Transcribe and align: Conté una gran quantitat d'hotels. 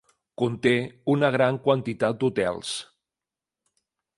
Conté 0.41 0.71
una 1.15 1.29
gran 1.35 1.59
quantitat 1.67 2.19
d'hotels. 2.25 2.73